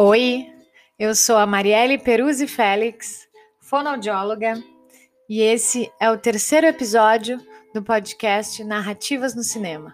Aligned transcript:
Oi, 0.00 0.46
eu 0.96 1.12
sou 1.12 1.36
a 1.36 1.44
Marielle 1.44 1.98
Peruzzi 1.98 2.46
Félix, 2.46 3.26
fonoaudióloga, 3.60 4.54
e 5.28 5.40
esse 5.40 5.90
é 6.00 6.08
o 6.08 6.16
terceiro 6.16 6.68
episódio 6.68 7.44
do 7.74 7.82
podcast 7.82 8.62
Narrativas 8.62 9.34
no 9.34 9.42
Cinema. 9.42 9.92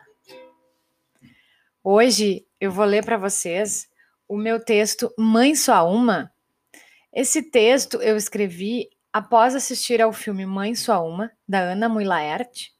Hoje 1.82 2.44
eu 2.60 2.70
vou 2.70 2.84
ler 2.84 3.02
para 3.02 3.16
vocês 3.16 3.88
o 4.28 4.36
meu 4.36 4.62
texto 4.62 5.10
Mãe 5.18 5.54
Só 5.54 5.90
Uma. 5.90 6.30
Esse 7.10 7.42
texto 7.50 7.96
eu 8.02 8.14
escrevi 8.14 8.90
após 9.10 9.54
assistir 9.54 10.02
ao 10.02 10.12
filme 10.12 10.44
Mãe 10.44 10.74
Só 10.74 11.02
Uma, 11.02 11.32
da 11.48 11.60
Ana 11.60 11.88
Mui 11.88 12.04
Laerte, 12.04 12.72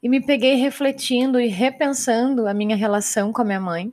e 0.00 0.08
me 0.08 0.24
peguei 0.24 0.54
refletindo 0.54 1.40
e 1.40 1.48
repensando 1.48 2.46
a 2.46 2.54
minha 2.54 2.76
relação 2.76 3.32
com 3.32 3.42
a 3.42 3.44
minha 3.44 3.60
mãe 3.60 3.92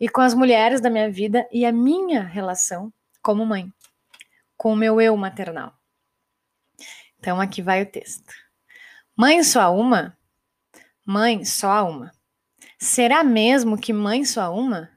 e 0.00 0.08
com 0.08 0.20
as 0.20 0.34
mulheres 0.34 0.80
da 0.80 0.90
minha 0.90 1.10
vida 1.10 1.48
e 1.50 1.64
a 1.64 1.72
minha 1.72 2.22
relação 2.22 2.92
como 3.22 3.46
mãe, 3.46 3.72
com 4.56 4.72
o 4.72 4.76
meu 4.76 5.00
eu 5.00 5.16
maternal. 5.16 5.74
Então 7.18 7.40
aqui 7.40 7.62
vai 7.62 7.82
o 7.82 7.90
texto. 7.90 8.32
Mãe 9.16 9.42
só 9.42 9.74
uma? 9.74 10.16
Mãe 11.04 11.44
só 11.44 11.88
uma. 11.88 12.12
Será 12.78 13.24
mesmo 13.24 13.78
que 13.78 13.92
mãe 13.92 14.24
só 14.24 14.54
uma? 14.54 14.90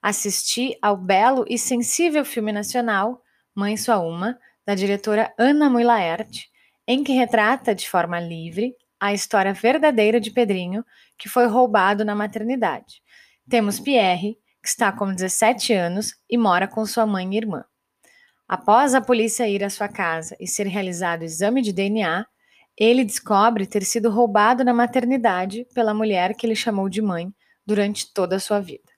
Assisti 0.00 0.76
ao 0.82 0.96
belo 0.96 1.44
e 1.48 1.58
sensível 1.58 2.24
filme 2.24 2.52
nacional 2.52 3.22
Mãe 3.54 3.76
Só 3.76 4.06
Uma, 4.06 4.38
da 4.66 4.74
diretora 4.74 5.32
Ana 5.38 5.70
Mui 5.70 5.84
Laerte, 5.84 6.50
em 6.86 7.04
que 7.04 7.12
retrata 7.12 7.74
de 7.74 7.88
forma 7.88 8.18
livre 8.18 8.74
a 8.98 9.12
história 9.12 9.52
verdadeira 9.52 10.20
de 10.20 10.30
Pedrinho, 10.30 10.84
que 11.16 11.28
foi 11.28 11.46
roubado 11.46 12.04
na 12.04 12.14
maternidade 12.14 13.02
temos 13.48 13.78
Pierre, 13.78 14.38
que 14.62 14.68
está 14.68 14.90
com 14.90 15.12
17 15.12 15.72
anos 15.72 16.14
e 16.28 16.38
mora 16.38 16.66
com 16.66 16.84
sua 16.86 17.06
mãe 17.06 17.32
e 17.32 17.36
irmã. 17.36 17.64
Após 18.48 18.94
a 18.94 19.00
polícia 19.00 19.48
ir 19.48 19.62
à 19.62 19.70
sua 19.70 19.88
casa 19.88 20.36
e 20.40 20.46
ser 20.46 20.66
realizado 20.66 21.22
o 21.22 21.24
exame 21.24 21.62
de 21.62 21.72
DNA, 21.72 22.26
ele 22.76 23.04
descobre 23.04 23.66
ter 23.66 23.84
sido 23.84 24.10
roubado 24.10 24.64
na 24.64 24.74
maternidade 24.74 25.66
pela 25.74 25.94
mulher 25.94 26.34
que 26.34 26.46
ele 26.46 26.56
chamou 26.56 26.88
de 26.88 27.00
mãe 27.00 27.32
durante 27.66 28.12
toda 28.12 28.36
a 28.36 28.40
sua 28.40 28.60
vida. 28.60 28.92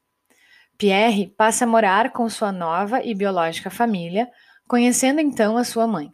Pierre 0.78 1.28
passa 1.36 1.64
a 1.64 1.69
morar 1.69 2.12
com 2.12 2.28
sua 2.28 2.53
nova 2.53 3.03
e 3.03 3.14
biológica 3.14 3.70
família, 3.70 4.28
conhecendo 4.69 5.20
então 5.20 5.56
a 5.56 5.64
sua 5.64 5.86
mãe. 5.86 6.12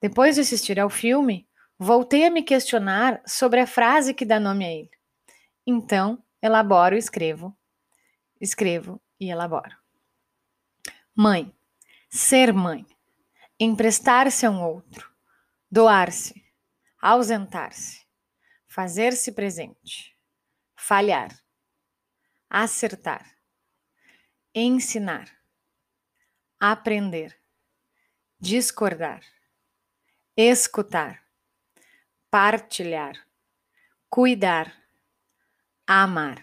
Depois 0.00 0.34
de 0.34 0.42
assistir 0.42 0.78
ao 0.78 0.90
filme, 0.90 1.46
voltei 1.78 2.24
a 2.26 2.30
me 2.30 2.42
questionar 2.42 3.20
sobre 3.26 3.60
a 3.60 3.66
frase 3.66 4.14
que 4.14 4.24
dá 4.24 4.38
nome 4.38 4.64
a 4.64 4.72
ele. 4.72 4.90
Então, 5.66 6.22
elaboro 6.46 6.96
escrevo, 6.96 7.56
escrevo 8.40 9.02
e 9.20 9.30
elaboro. 9.30 9.76
Mãe, 11.14 11.54
ser 12.08 12.52
mãe, 12.52 12.86
emprestar-se 13.58 14.46
a 14.46 14.50
um 14.50 14.62
outro, 14.62 15.10
doar-se, 15.70 16.44
ausentar-se, 17.00 18.06
fazer-se 18.66 19.32
presente, 19.32 20.16
falhar, 20.74 21.30
acertar, 22.48 23.36
ensinar, 24.54 25.28
aprender, 26.60 27.38
discordar, 28.38 29.22
escutar, 30.36 31.22
partilhar, 32.30 33.14
cuidar 34.10 34.85
amar. 35.86 36.42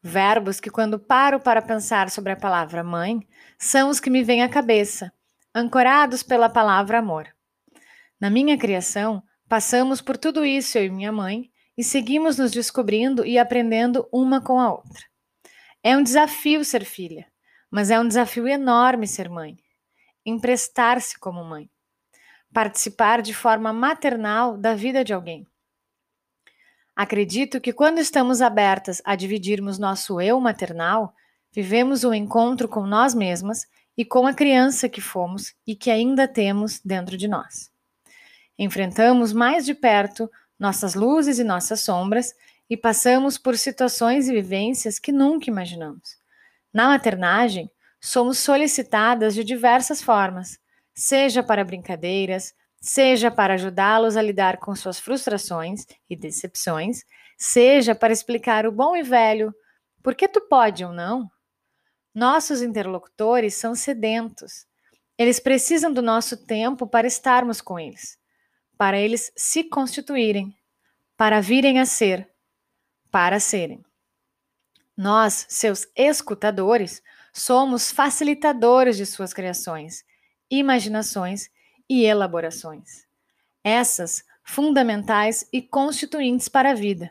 Verbos 0.00 0.60
que, 0.60 0.70
quando 0.70 0.98
paro 0.98 1.40
para 1.40 1.60
pensar 1.60 2.08
sobre 2.08 2.32
a 2.32 2.36
palavra 2.36 2.84
mãe, 2.84 3.20
são 3.58 3.90
os 3.90 3.98
que 3.98 4.08
me 4.08 4.22
vêm 4.22 4.42
à 4.42 4.48
cabeça, 4.48 5.12
ancorados 5.52 6.22
pela 6.22 6.48
palavra 6.48 7.00
amor. 7.00 7.26
Na 8.20 8.30
minha 8.30 8.56
criação, 8.56 9.22
passamos 9.48 10.00
por 10.00 10.16
tudo 10.16 10.44
isso 10.44 10.78
eu 10.78 10.84
e 10.84 10.90
minha 10.90 11.10
mãe 11.10 11.50
e 11.76 11.82
seguimos 11.82 12.38
nos 12.38 12.52
descobrindo 12.52 13.24
e 13.26 13.38
aprendendo 13.38 14.08
uma 14.12 14.40
com 14.40 14.60
a 14.60 14.72
outra. 14.72 15.02
É 15.82 15.96
um 15.96 16.02
desafio 16.02 16.64
ser 16.64 16.84
filha, 16.84 17.26
mas 17.70 17.90
é 17.90 17.98
um 17.98 18.06
desafio 18.06 18.46
enorme 18.46 19.06
ser 19.06 19.28
mãe. 19.28 19.56
Emprestar-se 20.24 21.18
como 21.18 21.44
mãe. 21.44 21.68
Participar 22.52 23.20
de 23.20 23.34
forma 23.34 23.72
maternal 23.72 24.56
da 24.56 24.74
vida 24.74 25.04
de 25.04 25.12
alguém 25.12 25.46
Acredito 26.98 27.60
que 27.60 27.72
quando 27.72 28.00
estamos 28.00 28.42
abertas 28.42 29.00
a 29.04 29.14
dividirmos 29.14 29.78
nosso 29.78 30.20
eu 30.20 30.40
maternal, 30.40 31.14
vivemos 31.52 32.02
um 32.02 32.12
encontro 32.12 32.66
com 32.66 32.84
nós 32.84 33.14
mesmas 33.14 33.68
e 33.96 34.04
com 34.04 34.26
a 34.26 34.34
criança 34.34 34.88
que 34.88 35.00
fomos 35.00 35.54
e 35.64 35.76
que 35.76 35.92
ainda 35.92 36.26
temos 36.26 36.80
dentro 36.84 37.16
de 37.16 37.28
nós. 37.28 37.70
Enfrentamos 38.58 39.32
mais 39.32 39.64
de 39.64 39.74
perto 39.74 40.28
nossas 40.58 40.96
luzes 40.96 41.38
e 41.38 41.44
nossas 41.44 41.82
sombras 41.82 42.34
e 42.68 42.76
passamos 42.76 43.38
por 43.38 43.56
situações 43.56 44.28
e 44.28 44.32
vivências 44.32 44.98
que 44.98 45.12
nunca 45.12 45.48
imaginamos. 45.48 46.18
Na 46.74 46.88
maternagem, 46.88 47.70
somos 48.00 48.38
solicitadas 48.38 49.36
de 49.36 49.44
diversas 49.44 50.02
formas, 50.02 50.58
seja 50.92 51.44
para 51.44 51.64
brincadeiras, 51.64 52.54
seja 52.80 53.30
para 53.30 53.54
ajudá-los 53.54 54.16
a 54.16 54.22
lidar 54.22 54.58
com 54.58 54.74
suas 54.74 54.98
frustrações 54.98 55.86
e 56.08 56.16
decepções, 56.16 57.04
seja 57.36 57.94
para 57.94 58.12
explicar 58.12 58.66
o 58.66 58.72
bom 58.72 58.96
e 58.96 59.02
velho 59.02 59.54
por 60.02 60.14
que 60.14 60.28
tu 60.28 60.40
pode 60.42 60.84
ou 60.84 60.92
não. 60.92 61.30
Nossos 62.14 62.62
interlocutores 62.62 63.54
são 63.54 63.74
sedentos. 63.74 64.66
Eles 65.16 65.40
precisam 65.40 65.92
do 65.92 66.02
nosso 66.02 66.36
tempo 66.46 66.86
para 66.86 67.06
estarmos 67.06 67.60
com 67.60 67.78
eles, 67.78 68.18
para 68.76 68.98
eles 68.98 69.32
se 69.36 69.64
constituírem, 69.64 70.56
para 71.16 71.40
virem 71.40 71.80
a 71.80 71.86
ser, 71.86 72.28
para 73.10 73.40
serem. 73.40 73.84
Nós, 74.96 75.46
seus 75.48 75.86
escutadores, 75.94 77.02
somos 77.32 77.90
facilitadores 77.90 78.96
de 78.96 79.06
suas 79.06 79.32
criações, 79.32 80.04
imaginações 80.50 81.48
e 81.88 82.04
elaborações. 82.04 83.06
Essas 83.64 84.24
fundamentais 84.42 85.48
e 85.52 85.60
constituintes 85.60 86.48
para 86.48 86.70
a 86.70 86.74
vida, 86.74 87.10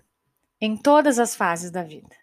em 0.60 0.76
todas 0.76 1.20
as 1.20 1.36
fases 1.36 1.72
da 1.72 1.84
vida. 1.84 2.16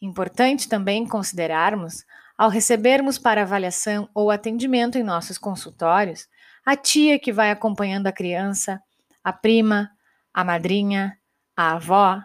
Importante 0.00 0.68
também 0.68 1.06
considerarmos, 1.06 2.04
ao 2.38 2.48
recebermos 2.48 3.18
para 3.18 3.42
avaliação 3.42 4.08
ou 4.14 4.30
atendimento 4.30 4.96
em 4.96 5.02
nossos 5.02 5.36
consultórios, 5.36 6.26
a 6.64 6.74
tia 6.76 7.18
que 7.18 7.32
vai 7.32 7.50
acompanhando 7.50 8.06
a 8.06 8.12
criança, 8.12 8.82
a 9.22 9.32
prima, 9.32 9.90
a 10.32 10.42
madrinha, 10.42 11.18
a 11.56 11.72
avó, 11.72 12.22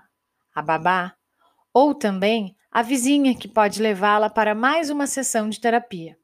a 0.54 0.62
babá, 0.62 1.16
ou 1.74 1.94
também 1.94 2.56
a 2.72 2.82
vizinha 2.82 3.36
que 3.36 3.48
pode 3.48 3.82
levá-la 3.82 4.30
para 4.30 4.56
mais 4.56 4.90
uma 4.90 5.08
sessão 5.08 5.50
de 5.50 5.60
terapia. 5.60 6.18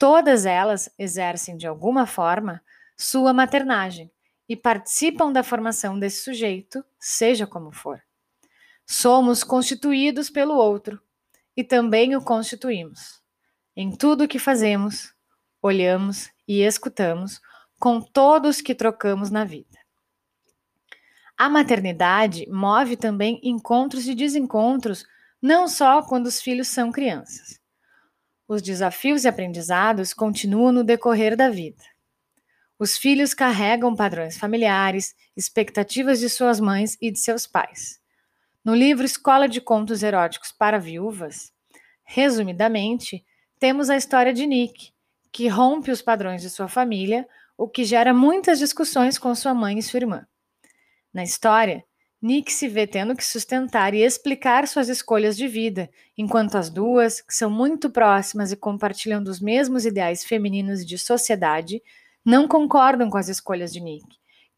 Todas 0.00 0.46
elas 0.46 0.88
exercem 0.98 1.58
de 1.58 1.66
alguma 1.66 2.06
forma 2.06 2.62
sua 2.96 3.34
maternagem 3.34 4.10
e 4.48 4.56
participam 4.56 5.30
da 5.30 5.42
formação 5.42 5.98
desse 5.98 6.24
sujeito, 6.24 6.82
seja 6.98 7.46
como 7.46 7.70
for. 7.70 8.02
Somos 8.86 9.44
constituídos 9.44 10.30
pelo 10.30 10.54
outro 10.54 10.98
e 11.54 11.62
também 11.62 12.16
o 12.16 12.24
constituímos. 12.24 13.20
Em 13.76 13.94
tudo 13.94 14.24
o 14.24 14.28
que 14.28 14.38
fazemos, 14.38 15.12
olhamos 15.60 16.30
e 16.48 16.62
escutamos 16.62 17.38
com 17.78 18.00
todos 18.00 18.62
que 18.62 18.74
trocamos 18.74 19.30
na 19.30 19.44
vida. 19.44 19.78
A 21.36 21.50
maternidade 21.50 22.48
move 22.48 22.96
também 22.96 23.38
encontros 23.42 24.08
e 24.08 24.14
desencontros, 24.14 25.04
não 25.42 25.68
só 25.68 26.02
quando 26.02 26.24
os 26.24 26.40
filhos 26.40 26.68
são 26.68 26.90
crianças. 26.90 27.59
Os 28.52 28.60
desafios 28.60 29.22
e 29.22 29.28
aprendizados 29.28 30.12
continuam 30.12 30.72
no 30.72 30.82
decorrer 30.82 31.36
da 31.36 31.48
vida. 31.48 31.84
Os 32.80 32.98
filhos 32.98 33.32
carregam 33.32 33.94
padrões 33.94 34.36
familiares, 34.36 35.14
expectativas 35.36 36.18
de 36.18 36.28
suas 36.28 36.58
mães 36.58 36.98
e 37.00 37.12
de 37.12 37.20
seus 37.20 37.46
pais. 37.46 38.00
No 38.64 38.74
livro 38.74 39.06
Escola 39.06 39.48
de 39.48 39.60
Contos 39.60 40.02
Eróticos 40.02 40.50
para 40.50 40.80
Viúvas, 40.80 41.52
resumidamente, 42.02 43.24
temos 43.56 43.88
a 43.88 43.96
história 43.96 44.32
de 44.32 44.44
Nick, 44.48 44.90
que 45.30 45.46
rompe 45.46 45.92
os 45.92 46.02
padrões 46.02 46.42
de 46.42 46.50
sua 46.50 46.66
família, 46.66 47.28
o 47.56 47.68
que 47.68 47.84
gera 47.84 48.12
muitas 48.12 48.58
discussões 48.58 49.16
com 49.16 49.32
sua 49.32 49.54
mãe 49.54 49.78
e 49.78 49.82
sua 49.82 49.98
irmã. 49.98 50.26
Na 51.14 51.22
história, 51.22 51.84
Nick 52.22 52.52
se 52.52 52.68
vê 52.68 52.86
tendo 52.86 53.16
que 53.16 53.24
sustentar 53.24 53.94
e 53.94 54.02
explicar 54.02 54.68
suas 54.68 54.90
escolhas 54.90 55.36
de 55.36 55.48
vida, 55.48 55.88
enquanto 56.18 56.56
as 56.56 56.68
duas, 56.68 57.22
que 57.22 57.34
são 57.34 57.50
muito 57.50 57.88
próximas 57.88 58.52
e 58.52 58.56
compartilham 58.56 59.22
dos 59.22 59.40
mesmos 59.40 59.86
ideais 59.86 60.22
femininos 60.22 60.84
de 60.84 60.98
sociedade, 60.98 61.82
não 62.22 62.46
concordam 62.46 63.08
com 63.08 63.16
as 63.16 63.28
escolhas 63.28 63.72
de 63.72 63.80
Nick, 63.80 64.06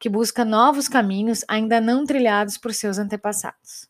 que 0.01 0.09
busca 0.09 0.45
novos 0.45 0.89
caminhos 0.89 1.45
ainda 1.47 1.81
não 1.81 2.05
trilhados 2.05 2.59
por 2.59 2.75
seus 2.75 2.99
antepassados. 2.99 3.89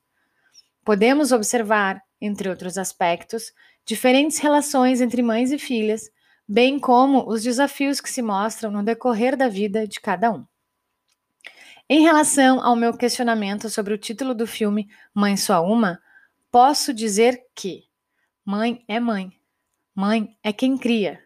Podemos 0.84 1.32
observar, 1.32 2.02
entre 2.20 2.50
outros 2.50 2.76
aspectos, 2.76 3.52
diferentes 3.86 4.36
relações 4.38 5.00
entre 5.00 5.22
mães 5.22 5.50
e 5.50 5.58
filhas, 5.58 6.10
bem 6.46 6.78
como 6.78 7.26
os 7.26 7.42
desafios 7.42 8.02
que 8.02 8.10
se 8.10 8.20
mostram 8.20 8.70
no 8.70 8.82
decorrer 8.82 9.34
da 9.34 9.48
vida 9.48 9.88
de 9.88 9.98
cada 9.98 10.30
um. 10.30 10.44
Em 11.94 12.00
relação 12.00 12.58
ao 12.64 12.74
meu 12.74 12.96
questionamento 12.96 13.68
sobre 13.68 13.92
o 13.92 13.98
título 13.98 14.32
do 14.32 14.46
filme 14.46 14.88
Mãe 15.14 15.36
Só 15.36 15.62
Uma, 15.62 16.00
posso 16.50 16.90
dizer 16.90 17.38
que 17.54 17.82
mãe 18.42 18.82
é 18.88 18.98
mãe. 18.98 19.30
Mãe 19.94 20.34
é 20.42 20.54
quem 20.54 20.78
cria. 20.78 21.22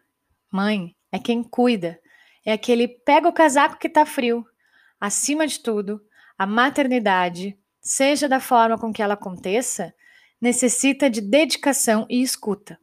Mãe 0.51 0.97
é 1.13 1.21
quem 1.21 1.45
cuida. 1.45 2.01
É 2.45 2.53
aquele 2.53 2.89
pega 2.89 3.29
o 3.29 3.33
casaco 3.33 3.79
que 3.79 3.89
tá 3.89 4.05
frio. 4.05 4.45
Acima 5.01 5.47
de 5.47 5.61
tudo, 5.61 6.05
a 6.37 6.45
maternidade, 6.45 7.57
seja 7.81 8.29
da 8.29 8.41
forma 8.41 8.77
com 8.77 8.93
que 8.93 9.01
ela 9.01 9.15
aconteça, 9.15 9.95
necessita 10.41 11.09
de 11.09 11.21
dedicação 11.21 12.05
e 12.11 12.21
escuta. 12.21 12.77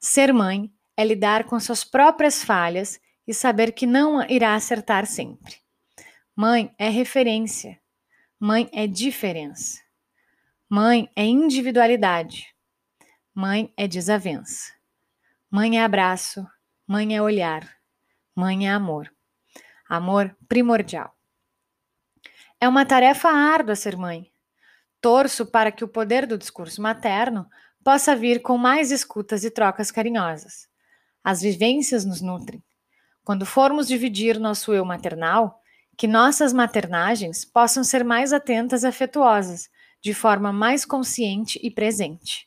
Ser 0.00 0.32
mãe 0.32 0.72
é 0.96 1.04
lidar 1.04 1.44
com 1.44 1.60
suas 1.60 1.84
próprias 1.84 2.42
falhas 2.42 2.98
e 3.28 3.34
saber 3.34 3.72
que 3.72 3.86
não 3.86 4.26
irá 4.26 4.54
acertar 4.54 5.04
sempre. 5.04 5.63
Mãe 6.36 6.74
é 6.76 6.88
referência. 6.88 7.80
Mãe 8.40 8.68
é 8.72 8.88
diferença. 8.88 9.80
Mãe 10.68 11.08
é 11.14 11.24
individualidade. 11.24 12.52
Mãe 13.32 13.72
é 13.76 13.86
desavença. 13.86 14.72
Mãe 15.48 15.78
é 15.78 15.84
abraço. 15.84 16.44
Mãe 16.84 17.16
é 17.16 17.22
olhar. 17.22 17.76
Mãe 18.34 18.66
é 18.66 18.72
amor. 18.72 19.14
Amor 19.88 20.36
primordial. 20.48 21.16
É 22.60 22.68
uma 22.68 22.84
tarefa 22.84 23.28
árdua 23.28 23.76
ser 23.76 23.96
mãe. 23.96 24.28
Torço 25.00 25.46
para 25.46 25.70
que 25.70 25.84
o 25.84 25.88
poder 25.88 26.26
do 26.26 26.36
discurso 26.36 26.82
materno 26.82 27.48
possa 27.84 28.16
vir 28.16 28.42
com 28.42 28.58
mais 28.58 28.90
escutas 28.90 29.44
e 29.44 29.52
trocas 29.52 29.92
carinhosas. 29.92 30.68
As 31.22 31.40
vivências 31.42 32.04
nos 32.04 32.20
nutrem. 32.20 32.60
Quando 33.22 33.46
formos 33.46 33.86
dividir 33.86 34.40
nosso 34.40 34.74
eu 34.74 34.84
maternal, 34.84 35.62
que 35.96 36.08
nossas 36.08 36.52
maternagens 36.52 37.44
possam 37.44 37.84
ser 37.84 38.04
mais 38.04 38.32
atentas 38.32 38.82
e 38.82 38.86
afetuosas, 38.86 39.68
de 40.00 40.12
forma 40.12 40.52
mais 40.52 40.84
consciente 40.84 41.58
e 41.62 41.70
presente. 41.70 42.46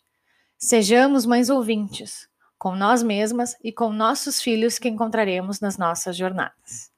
Sejamos 0.57 1.25
mães 1.25 1.49
ouvintes, 1.49 2.27
com 2.57 2.75
nós 2.75 3.03
mesmas 3.03 3.55
e 3.63 3.71
com 3.71 3.91
nossos 3.91 4.41
filhos 4.41 4.79
que 4.79 4.89
encontraremos 4.89 5.59
nas 5.59 5.77
nossas 5.77 6.17
jornadas. 6.17 6.91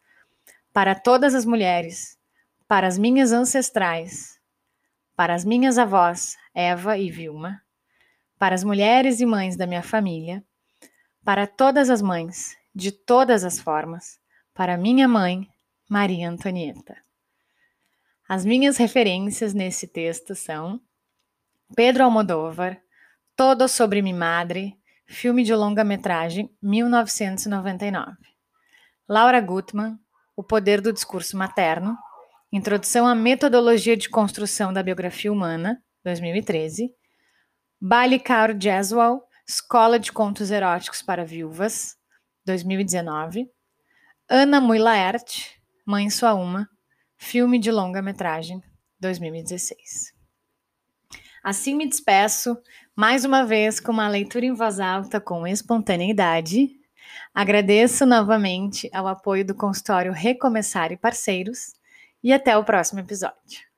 Para 0.74 0.96
todas 0.96 1.36
as 1.36 1.46
mulheres, 1.46 2.18
para 2.68 2.88
as 2.88 2.98
minhas 2.98 3.32
ancestrais, 3.32 4.40
para 5.16 5.34
as 5.34 5.44
minhas 5.44 5.78
avós, 5.78 6.38
Eva 6.54 6.98
e 6.98 7.12
Vilma, 7.12 7.62
para 8.38 8.56
as 8.56 8.64
mulheres 8.64 9.20
e 9.20 9.26
mães 9.26 9.58
da 9.58 9.68
minha 9.68 9.84
família, 9.84 10.44
para 11.26 11.46
todas 11.46 11.90
as 11.90 12.02
mães, 12.02 12.56
de 12.74 12.92
todas 12.92 13.44
as 13.44 13.60
formas, 13.60 14.20
para 14.54 14.78
minha 14.78 15.08
mãe, 15.08 15.50
Maria 15.90 16.30
Antonieta. 16.30 16.96
As 18.28 18.46
minhas 18.46 18.78
referências 18.78 19.56
nesse 19.56 19.88
texto 19.88 20.36
são 20.36 20.80
Pedro 21.76 22.04
Almodóvar, 22.04 22.80
Todo 23.36 23.68
sobre 23.68 24.02
mi 24.02 24.14
madre, 24.14 24.78
filme 25.08 25.44
de 25.44 25.56
longa-metragem, 25.56 26.56
1999. 26.62 28.18
Laura 29.08 29.42
Gutman, 29.42 29.98
O 30.36 30.44
Poder 30.44 30.80
do 30.80 30.94
Discurso 30.94 31.36
Materno, 31.36 31.98
Introdução 32.52 33.08
à 33.08 33.16
Metodologia 33.16 33.98
de 33.98 34.10
Construção 34.10 34.72
da 34.72 34.84
Biografia 34.84 35.34
Humana, 35.34 35.82
2013. 36.04 36.94
Bali 37.82 38.20
Caro 38.20 38.56
Jeswal, 38.62 39.28
Escola 39.48 39.98
de 39.98 40.12
Contos 40.12 40.52
Eróticos 40.52 41.02
para 41.02 41.26
Viúvas, 41.26 41.96
2019. 42.46 43.50
Ana 44.30 44.62
Muilaert, 44.62 45.59
Mãe 45.90 46.08
Sua 46.08 46.36
Uma, 46.36 46.70
filme 47.18 47.58
de 47.58 47.72
longa-metragem, 47.72 48.62
2016. 49.00 50.14
Assim 51.44 51.74
me 51.74 51.90
despeço, 51.90 52.56
mais 52.96 53.26
uma 53.26 53.44
vez 53.44 53.80
com 53.80 53.92
uma 53.92 54.08
leitura 54.08 54.46
em 54.46 54.54
voz 54.54 54.80
alta 54.80 55.20
com 55.20 55.48
espontaneidade. 55.48 56.70
Agradeço 57.34 58.06
novamente 58.06 58.88
ao 58.94 59.08
apoio 59.08 59.44
do 59.44 59.56
consultório 59.56 60.14
Recomeçar 60.14 60.92
e 60.92 60.96
Parceiros 60.96 61.74
e 62.24 62.32
até 62.32 62.56
o 62.56 62.64
próximo 62.64 63.00
episódio. 63.00 63.69